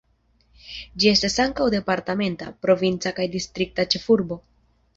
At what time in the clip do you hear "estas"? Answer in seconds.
1.11-1.35